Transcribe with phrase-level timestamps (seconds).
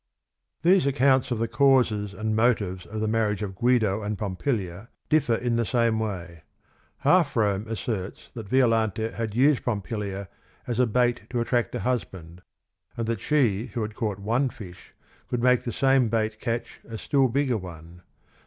[0.63, 5.35] The accounts of the causes and motives of the marriage of Guido and Pompilia differ
[5.35, 6.41] in the same way.
[7.01, 10.27] H alf Rome asser ts that Vi olante had used Pompilia
[10.65, 12.41] as a bait to attract a""Eusban d
[12.97, 14.95] and that she "who had c aught one fish
[15.29, 18.01] could make the same _bait catch a _s jill_hieger one.